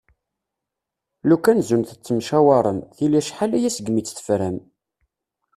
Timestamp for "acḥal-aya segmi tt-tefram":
3.21-4.57